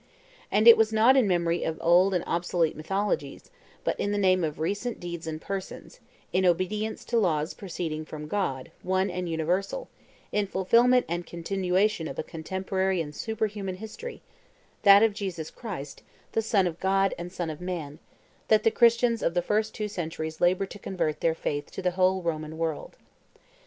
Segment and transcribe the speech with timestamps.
[0.51, 3.51] And it was not in memory of old and obsolete mythologies,
[3.83, 5.99] but in the name of recent deeds and persons,
[6.33, 9.89] in obedience to laws proceeding from God, One and Universal,
[10.31, 14.23] in fulfilment and continuation of a contemporary and superhuman history,
[14.81, 17.99] that of Jesus Christ, the Son of God and Son of Man,
[18.47, 21.91] that the Christians of the first two centuries labored to convert to their faith the
[21.91, 22.95] whole Roman world.